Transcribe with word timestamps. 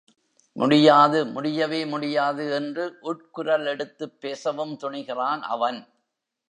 முடியாது 0.55 1.25
முடியவே 1.25 1.85
முடியாது! 1.85 2.51
என்று 2.51 2.85
உட்குரல் 3.01 3.65
எடுத்துப் 3.65 4.21
பேசவும் 4.21 4.77
துணிகிறான் 4.83 5.41
அவன். 5.49 5.79